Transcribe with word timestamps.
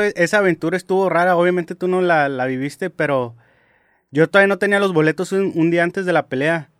esa 0.00 0.38
aventura 0.38 0.76
estuvo 0.76 1.08
rara. 1.08 1.36
Obviamente 1.36 1.74
tú 1.74 1.88
no 1.88 2.00
la, 2.00 2.28
la 2.28 2.46
viviste, 2.46 2.90
pero 2.90 3.36
yo 4.10 4.28
todavía 4.28 4.48
no 4.48 4.58
tenía 4.58 4.80
los 4.80 4.92
boletos 4.92 5.32
un, 5.32 5.52
un, 5.54 5.70
día 5.70 5.82
antes 5.82 6.06
de 6.06 6.12
la 6.12 6.26
pelea. 6.26 6.70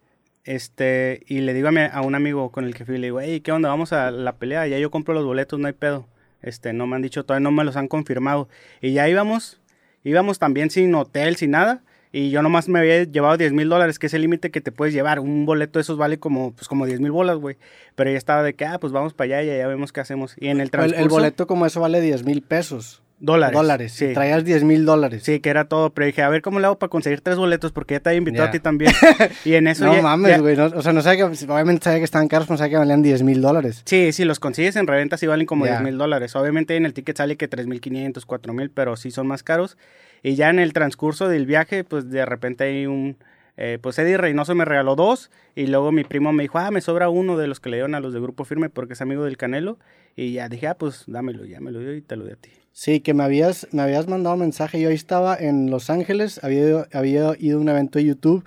Este, 0.45 1.23
y 1.27 1.41
le 1.41 1.55
digo 1.55 1.69
a, 1.69 1.73
mi, 1.73 1.81
a 1.81 2.01
un 2.01 2.15
amigo 2.15 2.51
con 2.51 2.65
el 2.65 2.75
que 2.75 2.85
fui, 2.85 2.99
le 2.99 3.09
digo, 3.09 3.21
hey, 3.21 3.41
¿qué 3.41 3.53
onda? 3.53 3.69
Vamos 3.69 3.93
a 3.93 4.11
la 4.11 4.37
pelea, 4.37 4.67
ya 4.67 4.79
yo 4.79 4.91
compro 4.91 5.15
los 5.15 5.25
boletos, 5.25 5.61
no 5.61 5.67
hay 5.67 5.73
pedo. 5.73 6.09
Este, 6.41 6.73
no 6.73 6.87
me 6.87 6.97
han 6.97 7.03
dicho, 7.03 7.25
todavía 7.25 7.45
no 7.45 7.53
me 7.53 7.65
los 7.65 7.77
han 7.77 7.87
confirmado. 7.87 8.49
Y 8.81 8.93
ya 8.93 9.09
íbamos, 9.09 9.61
íbamos 10.05 10.39
también 10.39 10.71
sin 10.71 10.95
hotel, 10.95 11.37
sin 11.37 11.53
nada. 11.53 11.83
Y 12.15 12.31
yo 12.31 12.43
nomás 12.43 12.69
me 12.69 12.79
había 12.79 13.05
llevado 13.05 13.39
10 13.39 13.53
mil 13.53 13.69
dólares, 13.69 13.99
que 13.99 14.07
es 14.07 14.15
el 14.15 14.21
límite 14.21 14.51
que 14.51 14.61
te 14.61 14.71
puedes 14.73 14.93
llevar. 14.93 15.19
Un 15.19 15.47
boleto 15.47 15.79
de 15.79 15.83
esos 15.83 15.97
vale 15.97 16.19
como, 16.19 16.53
pues, 16.53 16.69
como 16.69 16.85
10 16.85 17.01
mil 17.01 17.11
bolas, 17.11 17.39
güey. 17.39 17.57
Pero 17.95 18.11
ya 18.11 18.19
estaba 18.19 18.43
de 18.43 18.55
que, 18.55 18.67
ah, 18.67 18.79
pues 18.79 18.93
vamos 18.93 19.15
para 19.15 19.39
allá 19.39 19.43
y 19.43 19.59
ya 19.59 19.67
vemos 19.67 19.93
qué 19.93 20.01
hacemos. 20.01 20.35
Y 20.39 20.49
en 20.49 20.61
el 20.61 20.71
transcurso... 20.71 20.99
El, 20.99 21.05
el 21.05 21.09
boleto 21.09 21.47
como 21.47 21.65
eso 21.65 21.81
vale 21.81 22.03
10 22.03 22.25
mil 22.25 22.43
pesos. 22.43 23.02
Dólares. 23.25 23.55
Dólares. 23.57 23.93
Sí. 23.93 24.13
Traías 24.13 24.45
10 24.45 24.65
mil 24.65 24.85
dólares. 24.85 25.23
Sí, 25.23 25.39
que 25.39 25.49
era 25.49 25.67
todo. 25.67 25.91
Pero 25.91 26.07
dije, 26.07 26.23
a 26.23 26.29
ver 26.29 26.43
cómo 26.43 26.59
le 26.59 26.67
hago 26.67 26.77
para 26.79 26.91
conseguir 26.91 27.21
tres 27.21 27.37
boletos, 27.37 27.71
porque 27.71 27.95
ya 27.95 28.01
te 28.01 28.09
había 28.11 28.19
invitado 28.19 28.49
a 28.49 28.51
ti 28.51 28.59
también. 28.59 28.93
y 29.45 29.55
en 29.55 29.69
eso 29.69 29.85
no 29.87 29.95
ya- 29.95 30.03
mames, 30.03 30.41
güey. 30.41 30.57
no- 30.57 30.65
o 30.67 30.83
sea, 30.83 30.93
no 30.93 31.03
sabía 31.03 31.29
que, 31.29 31.45
obviamente 31.47 31.85
sabía 31.85 31.99
que 32.01 32.05
estaban 32.05 32.27
caros, 32.27 32.51
no 32.51 32.57
sabía 32.57 32.71
que 32.73 32.77
valían 32.79 33.01
10 33.01 33.23
mil 33.23 33.41
dólares. 33.41 33.83
Sí, 33.87 34.11
sí, 34.13 34.25
los 34.25 34.41
consigues 34.41 34.75
en 34.75 34.89
reventa 34.89 35.17
sí 35.17 35.29
valen 35.29 35.47
como 35.47 35.67
Ya. 35.67 35.73
10 35.75 35.83
mil 35.85 35.99
dólares. 35.99 36.35
Obviamente 36.35 36.75
en 36.77 36.85
el 36.85 36.95
ticket 36.95 37.17
sale 37.17 37.37
que 37.37 37.49
3.500, 37.49 38.27
4.000, 38.27 38.71
pero 38.75 38.97
sí 38.97 39.13
son 39.13 39.29
más 39.29 39.45
caros. 39.45 39.77
Y 40.25 40.35
ya 40.35 40.51
en 40.51 40.59
el 40.59 40.73
transcurso 40.73 41.29
del 41.29 41.47
viaje, 41.47 41.85
pues 41.85 42.11
de 42.11 42.27
repente 42.27 42.65
hay 42.65 42.87
un... 42.87 43.17
eh, 43.57 43.79
pues 43.81 43.99
Eddie 43.99 44.17
Reynoso 44.17 44.55
me 44.55 44.65
regaló 44.65 44.97
dos 44.97 45.31
y 45.55 45.67
luego 45.67 45.93
mi 45.93 46.05
primo 46.05 46.33
me 46.33 46.45
dijo, 46.45 46.59
ah, 46.59 46.71
me 46.71 46.81
sobra 46.81 47.09
uno 47.09 47.37
de 47.37 47.47
los 47.47 47.61
que 47.61 47.69
le 47.71 47.77
dieron 47.77 47.95
a 47.95 48.01
los 48.01 48.15
de 48.15 48.21
Grupo 48.21 48.45
Firme 48.45 48.71
porque 48.71 48.95
es 48.95 49.03
amigo 49.03 49.25
del 49.25 49.37
Canelo. 49.37 49.79
Y 50.17 50.33
ya 50.33 50.49
dije, 50.49 50.69
ah, 50.69 50.75
pues 50.75 51.05
dámelo, 51.07 51.45
ya 51.45 51.61
me 51.61 51.71
lo 51.71 51.81
dio 51.81 51.95
y 51.95 52.03
te 52.03 52.17
lo 52.17 52.25
di 52.25 52.33
a 52.33 52.37
ti. 52.37 52.51
Sí, 52.73 53.01
que 53.01 53.13
me 53.13 53.23
habías, 53.23 53.69
me 53.73 53.83
habías 53.83 54.09
mandado 54.09 54.35
un 54.35 54.41
mensaje. 54.41 54.81
Yo 54.81 54.89
ahí 54.89 54.95
estaba 54.95 55.37
en 55.37 55.71
Los 55.71 55.91
Ángeles, 55.91 56.43
había 56.43 56.61
ido, 56.61 56.87
había 56.93 57.33
ido 57.39 57.59
a 57.59 57.61
un 57.61 57.69
evento 57.69 57.99
de 57.99 58.07
YouTube 58.07 58.45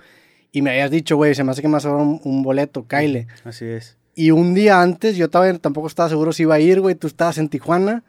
y 0.50 0.62
me 0.62 0.70
habías 0.70 0.90
dicho, 0.90 1.16
güey, 1.16 1.34
se 1.34 1.44
me 1.44 1.52
hace 1.52 1.62
que 1.62 1.68
me 1.68 1.78
sobra 1.78 2.02
un, 2.02 2.20
un 2.24 2.42
boleto, 2.42 2.86
Kyle. 2.88 3.26
Así 3.44 3.64
es. 3.64 3.96
Y 4.16 4.32
un 4.32 4.54
día 4.54 4.80
antes, 4.80 5.16
yo 5.16 5.28
todavía 5.28 5.56
tampoco 5.58 5.86
estaba 5.86 6.08
seguro 6.08 6.32
si 6.32 6.42
iba 6.42 6.54
a 6.56 6.60
ir, 6.60 6.80
güey. 6.80 6.94
Tú 6.94 7.06
estabas 7.06 7.38
en 7.38 7.48
Tijuana, 7.48 8.02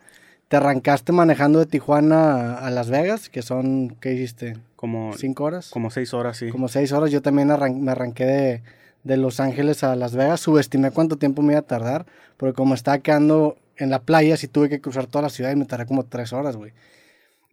te 0.48 0.56
arrancaste 0.56 1.12
manejando 1.12 1.60
de 1.60 1.66
Tijuana 1.66 2.56
a, 2.56 2.68
a 2.68 2.72
Las 2.72 2.90
Vegas, 2.90 3.30
que 3.30 3.42
son, 3.42 3.96
¿qué 4.00 4.14
hiciste? 4.14 4.56
Como, 4.78 5.12
¿Cinco 5.14 5.44
horas? 5.44 5.70
como 5.72 5.90
seis 5.90 6.14
horas, 6.14 6.38
sí. 6.38 6.50
Como 6.50 6.70
seis 6.70 6.94
horas. 6.94 7.12
Yo 7.12 7.22
también 7.22 7.50
arran- 7.50 7.80
me 7.82 7.92
arranqué 7.92 8.26
de, 8.26 8.64
de 9.04 9.18
Los 9.18 9.40
Ángeles 9.42 9.84
a 9.84 9.96
Las 9.98 10.16
Vegas. 10.16 10.40
Subestimé 10.40 10.92
cuánto 10.92 11.18
tiempo 11.18 11.42
me 11.42 11.54
iba 11.54 11.60
a 11.60 11.64
tardar, 11.64 12.06
porque 12.38 12.54
como 12.54 12.74
estaba 12.76 13.00
quedando 13.00 13.58
en 13.76 13.90
la 13.90 14.04
playa, 14.04 14.38
sí 14.38 14.48
tuve 14.48 14.70
que 14.70 14.80
cruzar 14.80 15.08
toda 15.08 15.24
la 15.24 15.30
ciudad 15.30 15.52
y 15.52 15.56
me 15.58 15.66
tardé 15.66 15.86
como 15.88 16.04
tres 16.06 16.32
horas, 16.32 16.56
güey. 16.56 16.72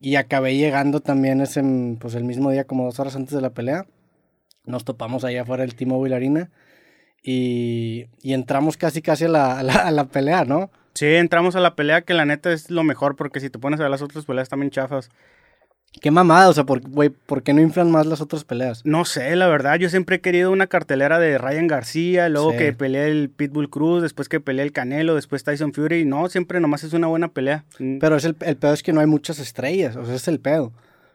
Y 0.00 0.16
acabé 0.16 0.56
llegando 0.56 1.00
también 1.00 1.40
ese, 1.40 1.62
pues 1.98 2.14
el 2.14 2.24
mismo 2.24 2.50
día, 2.50 2.64
como 2.64 2.84
dos 2.84 3.00
horas 3.00 3.16
antes 3.16 3.34
de 3.34 3.40
la 3.40 3.50
pelea. 3.50 3.86
Nos 4.66 4.84
topamos 4.84 5.24
allá 5.24 5.42
afuera 5.42 5.62
del 5.62 5.74
T-Mobile 5.74 6.14
Arena 6.14 6.50
y, 7.22 8.06
y 8.22 8.32
entramos 8.34 8.76
casi 8.76 9.02
casi 9.02 9.24
a 9.24 9.28
la, 9.28 9.58
a 9.58 9.62
la, 9.62 9.74
a 9.74 9.90
la 9.90 10.04
pelea, 10.06 10.44
¿no? 10.44 10.70
Sí, 10.94 11.06
entramos 11.06 11.56
a 11.56 11.60
la 11.60 11.74
pelea 11.74 12.02
que 12.02 12.14
la 12.14 12.24
neta 12.26 12.52
es 12.52 12.70
lo 12.70 12.82
mejor 12.84 13.16
porque 13.16 13.40
si 13.40 13.50
te 13.50 13.58
pones 13.58 13.80
a 13.80 13.84
ver 13.84 13.90
las 13.90 14.02
otras 14.02 14.24
peleas 14.26 14.48
también 14.48 14.70
chafas. 14.70 15.08
Qué 16.00 16.10
mamada, 16.10 16.48
o 16.48 16.52
sea, 16.52 16.64
por, 16.64 16.80
güey, 16.82 17.08
¿por 17.08 17.42
qué 17.42 17.54
no 17.54 17.62
inflan 17.62 17.90
más 17.90 18.04
las 18.06 18.20
otras 18.20 18.44
peleas? 18.44 18.82
No 18.84 19.04
sé, 19.04 19.34
la 19.36 19.46
verdad, 19.46 19.76
yo 19.78 19.88
siempre 19.88 20.16
he 20.16 20.20
querido 20.20 20.50
una 20.50 20.66
cartelera 20.66 21.18
de 21.18 21.38
Ryan 21.38 21.66
García, 21.66 22.28
luego 22.28 22.52
Sí. 22.52 22.58
que 22.58 22.72
pelee 22.74 23.08
el 23.08 23.30
Pitbull 23.30 23.70
Cruz, 23.70 24.02
después 24.02 24.28
que 24.28 24.38
pelee 24.40 24.64
el 24.64 24.72
Canelo, 24.72 25.14
después 25.14 25.44
Tyson 25.44 25.72
Fury, 25.72 26.04
no, 26.04 26.28
siempre 26.28 26.60
nomás 26.60 26.84
es 26.84 26.92
una 26.92 27.06
buena 27.06 27.28
pelea. 27.28 27.64
Mm, 27.78 27.98
Pero 28.00 28.16
es 28.16 28.24
el, 28.26 28.36
el 28.40 28.56
pedo 28.56 28.74
es 28.74 28.82
que 28.82 28.92
no 28.92 29.00
hay 29.00 29.06
muchas 29.06 29.38
estrellas, 29.38 29.96
o 29.96 30.04
sea, 30.04 30.14
es 30.14 30.28
el 30.28 30.40
pedo. 30.40 30.72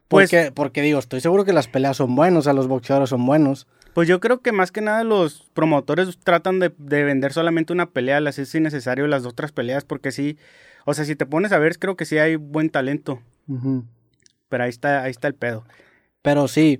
Pues- 0.07 0.31
Porque, 0.31 0.51
porque 0.51 0.81
digo, 0.81 0.97
estoy 0.97 1.21
seguro 1.21 1.45
que 1.45 1.53
las 1.53 1.67
peleas 1.67 1.97
son 1.97 2.15
buenas, 2.15 2.39
o 2.39 2.41
sea, 2.43 2.53
los 2.53 2.67
boxeadores 2.67 3.09
son 3.09 3.23
buenos. 3.27 3.67
Pues 3.93 4.07
yo 4.07 4.19
creo 4.19 4.39
que 4.41 4.51
más 4.51 4.71
que 4.71 4.81
nada 4.81 5.03
los 5.03 5.45
promotores 5.53 6.17
tratan 6.23 6.59
de, 6.59 6.71
de 6.77 7.03
vender 7.03 7.31
solamente 7.33 7.73
una 7.73 7.87
pelea, 7.91 8.19
las 8.21 8.39
es 8.39 8.55
innecesario 8.55 9.05
las 9.07 9.25
otras 9.25 9.51
peleas, 9.51 9.83
porque 9.83 10.11
sí, 10.11 10.37
o 10.85 10.93
sea, 10.95 11.05
si 11.05 11.15
te 11.15 11.25
pones 11.27 11.51
a 11.51 11.59
ver, 11.59 11.77
creo 11.77 11.95
que 11.95 12.05
sí 12.05 12.17
hay 12.17 12.37
buen 12.37 12.69
talento, 12.71 13.19
pero 14.49 14.63
ahí 14.63 14.69
está, 14.69 15.03
ahí 15.03 15.11
está 15.11 15.27
el 15.27 15.35
pedo. 15.35 15.63
Pero 16.21 16.47
sí, 16.47 16.79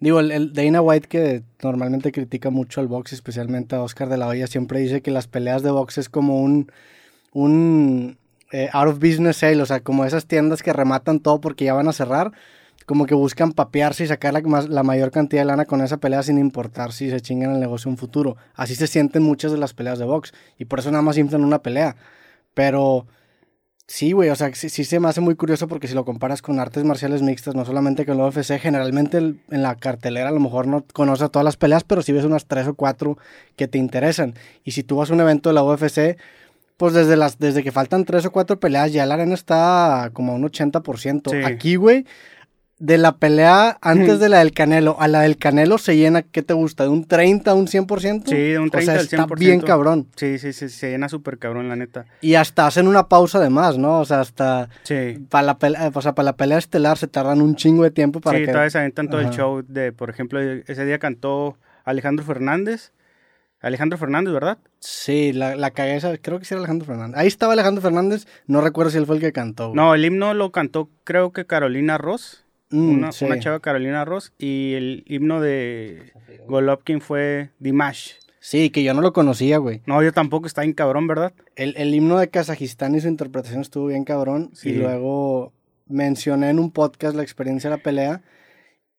digo, 0.00 0.20
el, 0.20 0.52
Dana 0.52 0.80
White 0.82 1.08
que 1.08 1.42
normalmente 1.62 2.12
critica 2.12 2.50
mucho 2.50 2.80
al 2.80 2.88
box, 2.88 3.12
especialmente 3.12 3.76
a 3.76 3.82
Oscar 3.82 4.08
de 4.08 4.16
la 4.16 4.26
Hoya, 4.26 4.46
siempre 4.46 4.80
dice 4.80 5.02
que 5.02 5.10
las 5.10 5.28
peleas 5.28 5.62
de 5.62 5.70
box 5.70 5.98
es 5.98 6.08
como 6.08 6.40
un, 6.40 6.72
un 7.32 8.18
eh, 8.52 8.68
out 8.72 8.88
of 8.88 8.98
business 8.98 9.36
sale, 9.38 9.62
o 9.62 9.66
sea, 9.66 9.80
como 9.80 10.04
esas 10.04 10.26
tiendas 10.26 10.62
que 10.62 10.72
rematan 10.72 11.20
todo 11.20 11.40
porque 11.40 11.66
ya 11.66 11.74
van 11.74 11.88
a 11.88 11.92
cerrar, 11.92 12.32
como 12.86 13.06
que 13.06 13.14
buscan 13.14 13.52
papearse 13.52 14.02
y 14.02 14.06
sacar 14.08 14.32
la, 14.32 14.40
más- 14.40 14.68
la 14.68 14.82
mayor 14.82 15.12
cantidad 15.12 15.42
de 15.42 15.46
lana 15.46 15.64
con 15.66 15.80
esa 15.80 15.98
pelea 15.98 16.24
sin 16.24 16.38
importar 16.38 16.92
si 16.92 17.08
se 17.08 17.20
chingan 17.20 17.52
el 17.52 17.60
negocio 17.60 17.88
en 17.88 17.92
un 17.92 17.98
futuro. 17.98 18.36
Así 18.54 18.74
se 18.74 18.88
sienten 18.88 19.22
muchas 19.22 19.52
de 19.52 19.58
las 19.58 19.74
peleas 19.74 20.00
de 20.00 20.06
box 20.06 20.32
y 20.58 20.64
por 20.64 20.80
eso 20.80 20.90
nada 20.90 21.02
más 21.02 21.16
inflan 21.16 21.44
una 21.44 21.62
pelea. 21.62 21.94
Pero 22.54 23.06
sí, 23.92 24.12
güey, 24.12 24.30
o 24.30 24.36
sea, 24.36 24.54
sí, 24.54 24.68
sí 24.68 24.84
se 24.84 25.00
me 25.00 25.08
hace 25.08 25.20
muy 25.20 25.34
curioso 25.34 25.66
porque 25.66 25.88
si 25.88 25.94
lo 25.94 26.04
comparas 26.04 26.42
con 26.42 26.60
artes 26.60 26.84
marciales 26.84 27.22
mixtas, 27.22 27.56
no 27.56 27.64
solamente 27.64 28.06
con 28.06 28.14
el 28.20 28.22
UFC, 28.24 28.60
generalmente 28.60 29.18
el- 29.18 29.40
en 29.50 29.62
la 29.62 29.74
cartelera 29.74 30.28
a 30.28 30.32
lo 30.32 30.38
mejor 30.38 30.68
no 30.68 30.84
conoces 30.92 31.24
a 31.24 31.28
todas 31.28 31.44
las 31.44 31.56
peleas, 31.56 31.82
pero 31.82 32.00
sí 32.00 32.12
ves 32.12 32.24
unas 32.24 32.46
tres 32.46 32.68
o 32.68 32.74
cuatro 32.74 33.18
que 33.56 33.66
te 33.66 33.78
interesan. 33.78 34.34
Y 34.64 34.70
si 34.70 34.84
tú 34.84 34.96
vas 34.98 35.10
a 35.10 35.14
un 35.14 35.20
evento 35.20 35.48
de 35.50 35.54
la 35.56 35.64
UFC, 35.64 36.16
pues 36.76 36.94
desde, 36.94 37.16
las, 37.16 37.38
desde 37.40 37.62
que 37.64 37.72
faltan 37.72 38.04
tres 38.04 38.24
o 38.26 38.30
cuatro 38.30 38.60
peleas, 38.60 38.92
ya 38.92 39.04
la 39.06 39.14
arena 39.14 39.34
está 39.34 40.10
como 40.12 40.32
a 40.32 40.34
un 40.36 40.44
80%. 40.44 41.30
Sí. 41.32 41.36
Aquí, 41.44 41.74
güey, 41.76 42.06
de 42.80 42.98
la 42.98 43.16
pelea 43.18 43.78
antes 43.82 44.18
de 44.18 44.28
la 44.28 44.38
del 44.40 44.52
Canelo 44.52 44.96
a 44.98 45.06
la 45.06 45.20
del 45.20 45.36
Canelo 45.36 45.78
se 45.78 45.96
llena, 45.96 46.22
¿qué 46.22 46.42
te 46.42 46.54
gusta? 46.54 46.82
¿De 46.84 46.88
un 46.88 47.04
30 47.04 47.50
a 47.50 47.54
un 47.54 47.66
100%? 47.68 48.22
Sí, 48.26 48.34
de 48.34 48.58
un 48.58 48.70
30 48.70 48.78
O 48.78 48.80
sea, 48.82 48.94
al 48.94 49.00
está 49.06 49.26
100%. 49.26 49.38
bien 49.38 49.60
cabrón. 49.60 50.08
Sí, 50.16 50.38
sí, 50.38 50.52
sí, 50.52 50.68
se 50.68 50.90
llena 50.90 51.08
súper 51.08 51.38
cabrón, 51.38 51.68
la 51.68 51.76
neta. 51.76 52.06
Y 52.22 52.34
hasta 52.34 52.66
hacen 52.66 52.88
una 52.88 53.06
pausa 53.08 53.38
además, 53.38 53.78
¿no? 53.78 54.00
O 54.00 54.04
sea, 54.04 54.20
hasta 54.20 54.68
Sí. 54.82 55.18
para 55.28 55.42
la 55.46 55.58
pelea, 55.58 55.90
o 55.94 56.02
sea, 56.02 56.14
para 56.14 56.24
la 56.24 56.36
pelea 56.36 56.58
estelar 56.58 56.96
se 56.98 57.06
tardan 57.06 57.40
un 57.42 57.54
chingo 57.54 57.82
de 57.84 57.90
tiempo 57.90 58.20
para 58.20 58.38
sí, 58.38 58.44
que... 58.46 58.50
todavía 58.50 58.70
se 58.70 58.78
aventan 58.78 59.08
todo 59.08 59.20
el 59.20 59.30
show 59.30 59.62
de, 59.66 59.92
por 59.92 60.10
ejemplo, 60.10 60.40
ese 60.40 60.84
día 60.84 60.98
cantó 60.98 61.58
Alejandro 61.84 62.24
Fernández. 62.24 62.92
Alejandro 63.62 63.98
Fernández, 63.98 64.32
¿verdad? 64.32 64.56
Sí, 64.78 65.34
la, 65.34 65.54
la 65.54 65.70
cagué, 65.70 65.96
esa- 65.96 66.16
creo 66.16 66.38
que 66.38 66.46
sí 66.46 66.54
era 66.54 66.60
Alejandro 66.60 66.86
Fernández. 66.86 67.18
Ahí 67.18 67.26
estaba 67.28 67.52
Alejandro 67.52 67.82
Fernández, 67.82 68.26
no 68.46 68.62
recuerdo 68.62 68.90
si 68.90 68.96
él 68.96 69.04
fue 69.04 69.16
el 69.16 69.20
que 69.20 69.32
cantó. 69.32 69.66
güey. 69.68 69.76
No, 69.76 69.94
el 69.94 70.02
himno 70.02 70.32
lo 70.32 70.50
cantó 70.50 70.88
creo 71.04 71.32
que 71.32 71.44
Carolina 71.44 71.98
Ross. 71.98 72.42
Mm, 72.70 72.90
una, 72.90 73.12
sí. 73.12 73.24
una 73.24 73.38
chava 73.38 73.60
Carolina 73.60 74.04
Ross. 74.04 74.32
Y 74.38 74.74
el 74.74 75.04
himno 75.06 75.40
de 75.40 76.12
Golovkin 76.46 77.00
fue 77.00 77.50
Dimash. 77.58 78.12
Sí, 78.40 78.70
que 78.70 78.82
yo 78.82 78.94
no 78.94 79.02
lo 79.02 79.12
conocía, 79.12 79.58
güey. 79.58 79.82
No, 79.86 80.02
yo 80.02 80.12
tampoco, 80.12 80.46
está 80.46 80.64
en 80.64 80.72
cabrón, 80.72 81.06
¿verdad? 81.06 81.34
El, 81.56 81.74
el 81.76 81.94
himno 81.94 82.18
de 82.18 82.30
Kazajistán 82.30 82.94
y 82.94 83.00
su 83.00 83.08
interpretación 83.08 83.60
estuvo 83.60 83.86
bien 83.86 84.04
cabrón. 84.04 84.50
Sí. 84.54 84.70
Y 84.70 84.72
luego 84.74 85.52
mencioné 85.86 86.48
en 86.48 86.58
un 86.58 86.70
podcast 86.70 87.14
la 87.14 87.22
experiencia 87.22 87.68
de 87.68 87.76
la 87.76 87.82
pelea. 87.82 88.22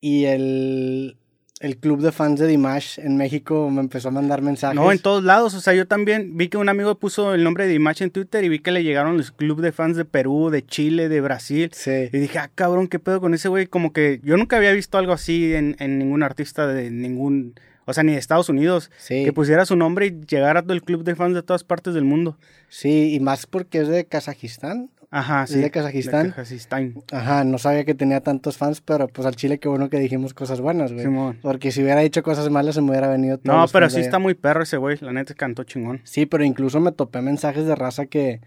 Y 0.00 0.26
el, 0.26 1.16
el 1.62 1.76
club 1.76 2.00
de 2.00 2.10
fans 2.10 2.40
de 2.40 2.48
Dimash 2.48 2.98
en 2.98 3.16
México 3.16 3.70
me 3.70 3.80
empezó 3.80 4.08
a 4.08 4.10
mandar 4.10 4.42
mensajes. 4.42 4.74
No, 4.74 4.90
en 4.90 4.98
todos 4.98 5.22
lados. 5.22 5.54
O 5.54 5.60
sea, 5.60 5.72
yo 5.74 5.86
también 5.86 6.36
vi 6.36 6.48
que 6.48 6.56
un 6.56 6.68
amigo 6.68 6.96
puso 6.96 7.34
el 7.34 7.44
nombre 7.44 7.66
de 7.66 7.72
Dimash 7.72 8.02
en 8.02 8.10
Twitter 8.10 8.42
y 8.42 8.48
vi 8.48 8.58
que 8.58 8.72
le 8.72 8.82
llegaron 8.82 9.16
los 9.16 9.30
clubes 9.30 9.62
de 9.62 9.70
fans 9.70 9.96
de 9.96 10.04
Perú, 10.04 10.50
de 10.50 10.66
Chile, 10.66 11.08
de 11.08 11.20
Brasil. 11.20 11.70
Sí. 11.72 12.08
Y 12.12 12.18
dije, 12.18 12.40
ah, 12.40 12.50
cabrón, 12.52 12.88
¿qué 12.88 12.98
pedo 12.98 13.20
con 13.20 13.32
ese 13.32 13.48
güey? 13.48 13.68
Como 13.68 13.92
que 13.92 14.20
yo 14.24 14.36
nunca 14.36 14.56
había 14.56 14.72
visto 14.72 14.98
algo 14.98 15.12
así 15.12 15.54
en, 15.54 15.76
en 15.78 16.00
ningún 16.00 16.24
artista 16.24 16.66
de 16.66 16.90
ningún, 16.90 17.54
o 17.84 17.92
sea, 17.92 18.02
ni 18.04 18.12
de 18.12 18.18
Estados 18.18 18.48
Unidos, 18.48 18.90
Sí. 18.98 19.24
que 19.24 19.32
pusiera 19.32 19.64
su 19.66 19.76
nombre 19.76 20.06
y 20.06 20.20
llegara 20.26 20.62
todo 20.62 20.72
el 20.72 20.82
club 20.82 21.04
de 21.04 21.14
fans 21.14 21.34
de 21.34 21.42
todas 21.42 21.64
partes 21.64 21.94
del 21.94 22.04
mundo. 22.04 22.36
Sí, 22.68 23.14
y 23.14 23.20
más 23.20 23.46
porque 23.46 23.80
es 23.80 23.88
de 23.88 24.04
Kazajistán. 24.04 24.90
Ajá, 25.14 25.42
¿Es 25.44 25.50
sí. 25.50 25.58
de 25.60 25.70
Kazajistán? 25.70 26.28
De 26.28 26.30
Kazajistán. 26.30 26.94
Ajá, 27.12 27.44
no 27.44 27.58
sabía 27.58 27.84
que 27.84 27.94
tenía 27.94 28.22
tantos 28.22 28.56
fans, 28.56 28.80
pero 28.80 29.08
pues 29.08 29.26
al 29.26 29.36
Chile 29.36 29.58
qué 29.58 29.68
bueno 29.68 29.90
que 29.90 29.98
dijimos 29.98 30.32
cosas 30.32 30.62
buenas, 30.62 30.90
güey. 30.90 31.04
Simón. 31.04 31.38
Porque 31.42 31.70
si 31.70 31.82
hubiera 31.82 32.00
dicho 32.00 32.22
cosas 32.22 32.48
malas 32.48 32.76
se 32.76 32.80
me 32.80 32.90
hubiera 32.90 33.08
venido 33.08 33.36
todos 33.36 33.54
No, 33.58 33.66
pero 33.70 33.90
sí 33.90 34.00
está 34.00 34.18
muy 34.18 34.32
perro 34.32 34.62
ese 34.62 34.78
güey, 34.78 34.96
la 35.02 35.12
neta 35.12 35.34
cantó 35.34 35.64
chingón. 35.64 36.00
Sí, 36.04 36.24
pero 36.24 36.44
incluso 36.44 36.80
me 36.80 36.92
topé 36.92 37.20
mensajes 37.20 37.66
de 37.66 37.74
raza 37.74 38.06
que... 38.06 38.40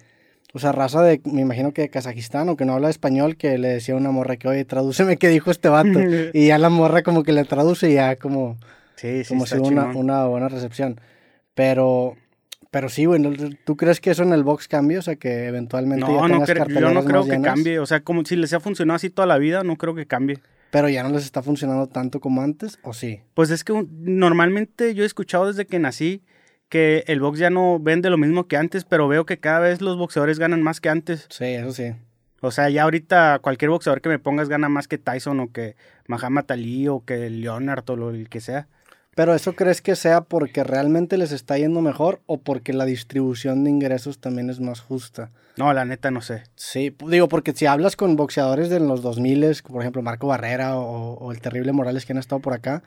O 0.54 0.60
sea, 0.60 0.72
raza 0.72 1.04
de, 1.04 1.22
me 1.26 1.42
imagino 1.42 1.72
que 1.74 1.82
de 1.84 1.90
Kazajistán 1.90 2.50
o 2.50 2.56
que 2.56 2.66
no 2.66 2.74
habla 2.74 2.90
español, 2.90 3.36
que 3.36 3.58
le 3.60 3.68
decía 3.68 3.94
a 3.94 3.98
una 3.98 4.10
morra 4.10 4.38
que, 4.38 4.48
oye, 4.48 4.64
tradúceme 4.66 5.18
qué 5.18 5.28
dijo 5.28 5.52
este 5.52 5.70
vato. 5.70 6.00
y 6.34 6.48
ya 6.48 6.58
la 6.58 6.70
morra 6.70 7.04
como 7.04 7.24
que 7.24 7.34
le 7.34 7.44
traduce 7.44 7.92
y 7.92 7.96
ya 7.96 8.16
como, 8.16 8.58
Sí, 8.96 9.24
sí, 9.24 9.30
como 9.30 9.46
si 9.46 9.58
una, 9.58 9.86
una 9.88 10.26
buena 10.26 10.48
recepción. 10.50 11.00
Pero, 11.54 12.16
pero 12.72 12.90
sí, 12.90 13.06
güey, 13.06 13.20
¿no- 13.22 13.32
¿tú 13.66 13.78
crees 13.78 14.00
que 14.02 14.12
eso 14.12 14.24
en 14.24 14.34
el 14.34 14.44
box 14.44 14.68
cambia? 14.68 15.00
O 15.00 15.02
sea, 15.02 15.16
que 15.16 15.46
eventualmente 15.46 16.02
ya 16.06 16.08
No, 16.08 16.28
no 16.28 16.34
tengas 16.46 16.50
creo, 16.50 16.68
yo 16.68 16.92
no 16.94 17.04
creo 17.06 17.24
que 17.24 17.32
llenas, 17.32 17.54
cambie, 17.56 17.80
o 17.80 17.86
sea, 17.86 18.02
como 18.02 18.24
si 18.26 18.36
les 18.36 18.54
ha 18.54 18.60
funcionado 18.60 18.96
así 18.96 19.10
toda 19.10 19.26
la 19.28 19.38
vida, 19.38 19.64
no 19.64 19.78
creo 19.78 19.96
que 19.96 20.06
cambie. 20.06 20.40
Pero 20.72 20.90
ya 20.90 21.04
no 21.04 21.10
les 21.10 21.24
está 21.24 21.42
funcionando 21.42 21.88
tanto 21.88 22.20
como 22.20 22.42
antes, 22.42 22.80
¿o 22.84 22.94
sí? 22.94 23.22
Pues 23.34 23.50
es 23.50 23.64
que 23.64 23.86
normalmente 23.92 24.94
yo 24.94 25.04
he 25.04 25.06
escuchado 25.06 25.48
desde 25.48 25.66
que 25.66 25.80
nací 25.80 26.22
que 26.68 27.04
el 27.08 27.20
box 27.22 27.40
ya 27.40 27.50
no 27.50 27.80
vende 27.80 28.10
lo 28.10 28.18
mismo 28.18 28.48
que 28.48 28.58
antes, 28.58 28.84
pero 28.84 29.08
veo 29.08 29.26
que 29.26 29.38
cada 29.40 29.60
vez 29.60 29.82
los 29.82 29.98
boxeadores 29.98 30.40
ganan 30.40 30.62
más 30.64 30.82
que 30.82 30.90
antes. 30.90 31.28
Sí, 31.30 31.46
eso 31.46 31.72
sí. 31.72 31.94
O 32.42 32.52
sea, 32.52 32.70
ya 32.70 32.84
ahorita 32.84 33.40
cualquier 33.40 33.70
boxeador 33.72 34.02
que 34.02 34.10
me 34.10 34.20
pongas 34.20 34.50
gana 34.50 34.68
más 34.68 34.88
que 34.88 34.98
Tyson 34.98 35.40
o 35.40 35.52
que 35.52 35.76
Muhammad 36.08 36.46
Ali 36.50 36.88
o 36.90 37.06
que 37.06 37.30
Leonard 37.30 37.90
o 37.90 37.96
lo 37.96 38.10
el 38.10 38.28
que 38.30 38.42
sea. 38.42 38.68
Pero 39.16 39.34
eso 39.34 39.54
crees 39.56 39.82
que 39.82 39.96
sea 39.96 40.22
porque 40.22 40.64
realmente 40.64 41.18
les 41.18 41.32
está 41.32 41.58
yendo 41.58 41.82
mejor 41.82 42.22
o 42.26 42.38
porque 42.38 42.74
la 42.74 42.86
distribución 42.86 43.64
de 43.64 43.70
ingresos 43.70 44.20
también 44.20 44.50
es 44.50 44.60
más 44.60 44.82
justa. 44.82 45.32
No, 45.58 45.74
la 45.74 45.86
neta 45.86 46.12
no 46.12 46.22
sé. 46.22 46.44
Sí, 46.56 46.94
digo, 47.08 47.30
porque 47.30 47.54
si 47.54 47.66
hablas 47.66 47.96
con 47.96 48.18
boxeadores 48.18 48.70
de 48.70 48.82
los 48.82 49.02
2000, 49.02 49.62
por 49.68 49.82
ejemplo 49.82 50.02
Marco 50.02 50.28
Barrera 50.28 50.78
o, 50.78 51.14
o 51.14 51.32
el 51.32 51.40
terrible 51.40 51.72
Morales 51.72 52.06
que 52.06 52.12
han 52.12 52.20
estado 52.20 52.42
por 52.42 52.52
acá, 52.54 52.84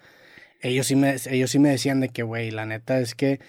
ellos 0.61 0.87
sí 0.87 0.97
me, 0.97 1.17
ellos 1.31 1.51
sí 1.51 1.59
me 1.59 1.71
decían 1.71 2.01
de 2.01 2.11
que, 2.11 2.23
güey, 2.23 2.51
la 2.51 2.67
neta 2.67 2.99
es 2.99 3.15
que 3.15 3.41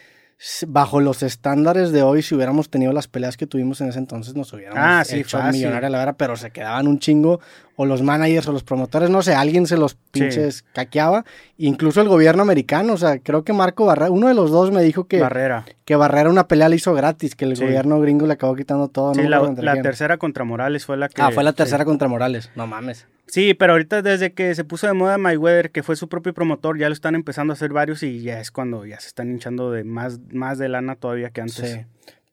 bajo 0.67 1.01
los 1.01 1.21
estándares 1.21 1.91
de 1.91 2.01
hoy, 2.01 2.21
si 2.21 2.33
hubiéramos 2.33 2.69
tenido 2.69 2.93
las 2.93 3.09
peleas 3.09 3.35
que 3.35 3.45
tuvimos 3.45 3.81
en 3.81 3.89
ese 3.89 3.99
entonces, 3.99 4.35
nos 4.35 4.53
hubiéramos 4.53 4.79
Ah, 4.81 5.03
sí, 5.03 5.17
hecho 5.19 5.37
fácil. 5.37 5.59
millonaria 5.59 5.87
a 5.87 5.89
la 5.89 5.97
vera, 5.97 6.13
pero 6.13 6.37
se 6.37 6.51
quedaban 6.51 6.87
un 6.87 6.99
chingo, 6.99 7.41
o 7.81 7.85
los 7.85 8.01
managers 8.01 8.45
o 8.49 8.51
los 8.51 8.63
promotores, 8.65 9.09
no 9.09 9.21
sé, 9.21 9.33
alguien 9.35 9.65
se 9.65 9.77
los 9.77 9.95
pinches 10.11 10.65
caqueaba, 10.73 11.23
incluso 11.57 12.01
el 12.01 12.09
gobierno 12.09 12.41
americano, 12.41 12.91
o 12.91 12.97
sea, 12.97 13.19
creo 13.19 13.45
que 13.45 13.53
Marco 13.53 13.85
Barrera, 13.85 14.11
uno 14.11 14.27
de 14.27 14.33
los 14.33 14.51
dos 14.51 14.69
me 14.73 14.83
dijo 14.83 15.05
que, 15.07 15.21
Barrera. 15.21 15.63
que 15.85 15.95
Barrera 15.95 16.29
una 16.29 16.45
pelea 16.49 16.67
le 16.67 16.75
hizo 16.75 16.93
gratis, 16.93 17.35
que 17.35 17.45
el 17.45 17.55
Sí. 17.55 17.63
gobierno 17.63 18.01
gringo 18.01 18.27
le 18.27 18.33
acabó 18.33 18.53
quitando 18.57 18.89
todo. 18.89 19.13
Sí, 19.13 19.21
no 19.21 19.23
me 19.53 19.61
la, 19.63 19.75
la 19.75 19.81
tercera 19.81 20.17
contra 20.17 20.43
Morales 20.43 20.85
fue 20.85 20.97
la 20.97 21.07
que... 21.07 21.21
Ah, 21.21 21.31
fue 21.31 21.41
la 21.45 21.53
tercera 21.53 21.85
contra 21.85 22.09
Morales, 22.09 22.51
no 22.55 22.67
mames. 22.67 23.07
Sí, 23.27 23.53
pero 23.53 23.71
ahorita 23.73 24.01
desde 24.01 24.33
que 24.33 24.53
se 24.55 24.65
puso 24.65 24.87
de 24.87 24.93
moda 24.93 25.17
Mayweather, 25.17 25.71
que 25.71 25.81
fue 25.81 25.95
su 25.95 26.09
propio 26.09 26.33
promotor, 26.33 26.77
ya 26.79 26.89
lo 26.89 26.93
están 26.93 27.15
empezando 27.15 27.53
a 27.53 27.55
hacer 27.55 27.71
varios 27.71 28.03
y 28.03 28.23
ya 28.23 28.41
es 28.41 28.51
cuando 28.51 28.85
ya 28.85 28.99
se 28.99 29.07
están 29.07 29.29
hinchando 29.31 29.71
de 29.71 29.85
más, 29.85 30.19
más 30.33 30.57
de 30.57 30.67
lana 30.67 30.95
todavía 30.95 31.29
que 31.29 31.39
antes. 31.39 31.55
Sí. 31.71 31.79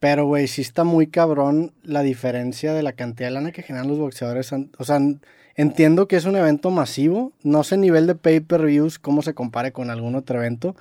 Pero, 0.09 0.25
güey, 0.25 0.47
sí 0.47 0.63
está 0.63 0.85
muy 0.85 1.09
cabrón 1.09 1.73
la 1.83 2.03
diferencia 2.03 2.73
de 2.73 2.85
la 2.85 2.93
cantidad 2.93 3.27
de 3.27 3.35
lana 3.35 3.51
que 3.51 3.65
generan 3.65 3.89
los 3.89 3.99
boxeadores. 3.99 4.53
O 4.79 4.85
sea, 4.85 5.01
entiendo 5.57 6.07
que 6.07 6.15
es 6.15 6.27
un 6.27 6.37
evento 6.37 6.71
masivo. 6.71 7.33
No 7.43 7.65
sé 7.65 7.77
nivel 7.77 8.07
de 8.07 8.15
pay-per-views 8.15 9.01
cómo 9.01 9.23
se 9.23 9.35
compare 9.35 9.73
con 9.73 9.91
algún 9.91 10.15
otro 10.15 10.39
evento. 10.39 10.77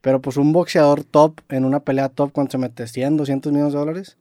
Pero 0.00 0.20
pues 0.22 0.36
un 0.36 0.52
boxeador 0.52 1.02
top 1.02 1.40
en 1.48 1.64
una 1.64 1.80
pelea 1.80 2.08
top, 2.08 2.30
¿cuánto 2.30 2.52
se 2.52 2.58
mete? 2.58 2.84
¿100, 2.84 3.16
200 3.16 3.50
millones 3.50 3.72
de 3.72 3.78
dólares? 3.80 4.16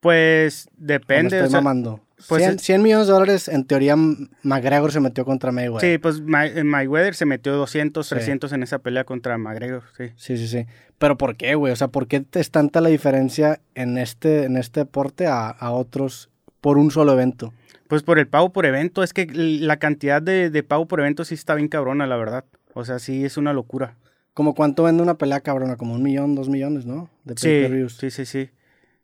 Pues 0.00 0.66
¿O 0.68 0.70
me 0.80 0.86
depende. 0.86 1.36
estoy 1.36 1.46
o 1.48 1.50
sea, 1.50 1.60
mamando. 1.60 2.00
pues 2.28 2.42
100, 2.42 2.54
es- 2.56 2.62
100 2.62 2.82
millones 2.82 3.06
de 3.08 3.12
dólares, 3.12 3.48
en 3.48 3.64
teoría, 3.64 3.96
McGregor 4.42 4.92
se 4.92 5.00
metió 5.00 5.24
contra 5.24 5.50
Mayweather. 5.52 5.90
sí, 5.92 5.98
pues 5.98 6.20
May- 6.20 6.52
eh, 6.56 6.64
Mayweather 6.64 7.14
se 7.14 7.26
metió 7.26 7.52
200, 7.56 8.06
Sí. 8.06 8.14
300 8.14 8.52
en 8.52 8.62
esa 8.62 8.78
pelea 8.78 9.04
contra 9.04 9.36
McGregor, 9.38 9.82
sí. 9.96 10.04
Sí, 10.16 10.36
sí, 10.36 10.46
sí. 10.48 10.66
Pero 10.98 11.16
¿por 11.18 11.36
qué, 11.36 11.54
güey? 11.54 11.72
O 11.72 11.76
sea, 11.76 11.88
¿por 11.88 12.06
qué 12.08 12.24
es 12.32 12.50
tanta 12.50 12.80
la 12.80 12.88
diferencia 12.88 13.60
en 13.74 13.98
este, 13.98 14.44
en 14.44 14.56
este 14.56 14.80
deporte 14.80 15.26
a, 15.26 15.48
a 15.48 15.70
otros 15.72 16.28
por 16.60 16.78
un 16.78 16.90
solo 16.90 17.12
evento? 17.12 17.52
Pues 17.88 18.02
por 18.02 18.18
el 18.18 18.28
pago 18.28 18.52
por 18.52 18.66
evento, 18.66 19.02
es 19.02 19.12
que 19.12 19.26
la 19.32 19.78
cantidad 19.78 20.20
de, 20.20 20.50
de 20.50 20.62
pago 20.62 20.86
por 20.86 21.00
evento 21.00 21.24
sí 21.24 21.34
está 21.34 21.54
bien 21.54 21.68
cabrona, 21.68 22.06
la 22.06 22.16
verdad. 22.16 22.44
O 22.74 22.84
sea, 22.84 22.98
sí 22.98 23.24
es 23.24 23.36
una 23.36 23.52
locura. 23.52 23.96
Como 24.34 24.54
cuánto 24.54 24.84
vende 24.84 25.02
una 25.02 25.18
pelea 25.18 25.40
cabrona, 25.40 25.76
como 25.76 25.94
un 25.94 26.02
millón, 26.02 26.34
dos 26.34 26.48
millones, 26.48 26.84
¿no? 26.84 27.10
De 27.24 27.34
Sí, 27.36 27.88
sí, 27.98 28.10
sí, 28.10 28.26
sí. 28.26 28.50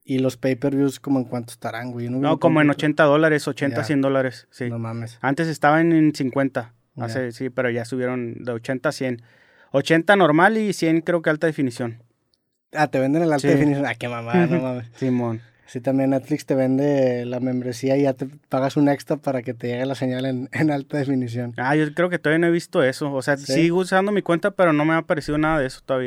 Y 0.06 0.18
los 0.18 0.36
pay-per-views, 0.36 1.00
como 1.00 1.18
en 1.18 1.24
cuánto 1.24 1.52
estarán, 1.52 1.90
güey. 1.92 2.10
No, 2.10 2.16
un 2.34 2.38
como 2.38 2.60
en 2.60 2.66
cómputo. 2.68 2.78
80 2.86 3.04
dólares, 3.04 3.48
80, 3.48 3.76
Ya. 3.78 3.84
100 3.84 4.00
dólares, 4.02 4.46
sí. 4.50 4.68
No 4.68 4.78
mames. 4.78 5.18
Antes 5.22 5.48
estaban 5.48 5.92
en 5.92 6.14
50, 6.14 6.74
Ya. 6.96 7.04
hace, 7.04 7.32
sí, 7.32 7.48
pero 7.48 7.70
ya 7.70 7.84
subieron 7.86 8.44
de 8.44 8.52
80 8.52 8.90
a 8.90 8.92
100. 8.92 9.22
80 9.72 10.14
normal 10.16 10.58
y 10.58 10.72
100 10.74 11.00
creo 11.00 11.22
que 11.22 11.30
alta 11.30 11.46
definición. 11.46 12.02
Ah, 12.72 12.88
te 12.88 12.98
venden 13.00 13.22
el 13.22 13.32
alta 13.32 13.48
Sí. 13.48 13.54
definición. 13.54 13.86
Ah, 13.86 13.94
qué 13.94 14.08
mamada, 14.08 14.46
no 14.46 14.60
mames. 14.62 14.86
Simón. 14.96 15.40
Sí, 15.66 15.80
también 15.80 16.10
Netflix 16.10 16.44
te 16.44 16.54
vende 16.54 17.24
la 17.24 17.40
membresía 17.40 17.96
y 17.96 18.02
ya 18.02 18.12
te 18.12 18.26
pagas 18.50 18.76
un 18.76 18.88
extra 18.90 19.16
para 19.16 19.42
que 19.42 19.54
te 19.54 19.68
llegue 19.68 19.86
la 19.86 19.94
señal 19.94 20.26
en, 20.26 20.48
en 20.52 20.70
alta 20.70 20.98
definición. 20.98 21.54
Ah, 21.56 21.74
yo 21.74 21.92
creo 21.94 22.10
que 22.10 22.18
todavía 22.18 22.38
no 22.40 22.46
he 22.48 22.50
visto 22.50 22.82
eso. 22.82 23.10
O 23.12 23.22
sea, 23.22 23.38
Sí. 23.38 23.50
sigo 23.54 23.78
usando 23.78 24.12
mi 24.12 24.20
cuenta, 24.20 24.50
pero 24.50 24.74
no 24.74 24.84
me 24.84 24.92
ha 24.92 24.98
aparecido 24.98 25.38
nada 25.38 25.58
de 25.60 25.66
eso 25.66 25.80
todavía. 25.84 26.02